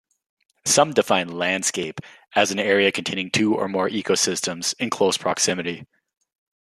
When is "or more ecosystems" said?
3.53-4.73